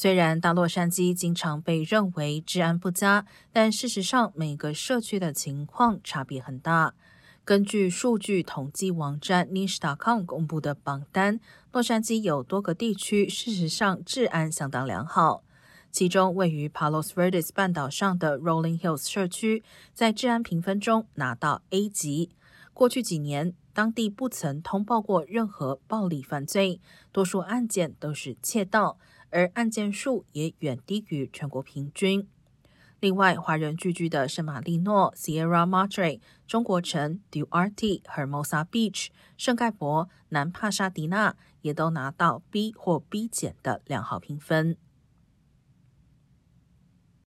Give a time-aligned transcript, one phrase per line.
[0.00, 6.94] 虽然大洛杉矶经常被认为治安不佳，但事实上每个社区的情况差别很大。
[7.44, 11.38] 根据数据统计网站 Niche.com 公布的榜单，
[11.70, 15.42] 洛杉矶有多个地区事实上治安相当良好。
[15.90, 19.62] 其中位于 Palos Verdes 半岛上的 Rolling Hills 社区，
[19.92, 22.30] 在治安评分中拿到 A 级。
[22.80, 26.80] 过去几年，当地不曾通报过任何暴力犯罪，
[27.12, 32.26] 多数案件都是窃盗，而案件数也远低于全国平均。
[32.98, 44.78] 另外，华人聚居的圣马力诺、Sierra Madre、中国城、Duarte、Hermosa Beach、圣盖博、南帕沙迪纳也都拿到 B 或 B 减的良好评分。